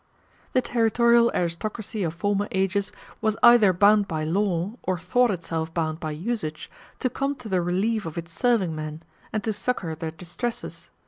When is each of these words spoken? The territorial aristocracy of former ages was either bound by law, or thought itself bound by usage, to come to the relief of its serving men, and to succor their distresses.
The 0.53 0.63
territorial 0.63 1.31
aristocracy 1.35 2.01
of 2.01 2.15
former 2.15 2.47
ages 2.49 2.91
was 3.21 3.37
either 3.43 3.71
bound 3.71 4.07
by 4.07 4.23
law, 4.23 4.77
or 4.81 4.97
thought 4.97 5.29
itself 5.29 5.71
bound 5.75 5.99
by 5.99 6.09
usage, 6.09 6.71
to 7.01 7.07
come 7.07 7.35
to 7.35 7.47
the 7.47 7.61
relief 7.61 8.07
of 8.07 8.17
its 8.17 8.31
serving 8.33 8.73
men, 8.75 9.03
and 9.31 9.43
to 9.43 9.53
succor 9.53 9.93
their 9.93 10.09
distresses. 10.09 10.89